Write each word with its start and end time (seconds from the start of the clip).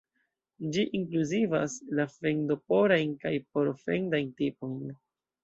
Ĝi 0.77 0.85
inkluzivas 0.99 1.75
la 1.99 2.05
fendo-porajn 2.15 3.13
kaj 3.27 3.35
poro-fendajn 3.53 4.35
tipojn. 4.43 4.99